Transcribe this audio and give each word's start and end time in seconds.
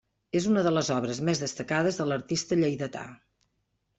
És 0.37 0.45
una 0.51 0.61
de 0.67 0.71
les 0.71 0.87
obres 0.95 1.19
més 1.27 1.41
destacades 1.43 2.01
de 2.01 2.09
l'artista 2.11 2.59
lleidatà. 2.61 3.07